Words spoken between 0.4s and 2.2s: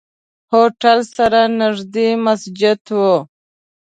هوټل سره نزدې